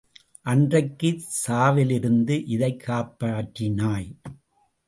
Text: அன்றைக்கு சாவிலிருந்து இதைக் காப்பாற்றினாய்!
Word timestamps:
அன்றைக்கு 0.45 1.09
சாவிலிருந்து 1.47 2.43
இதைக் 2.47 2.83
காப்பாற்றினாய்! 2.87 4.09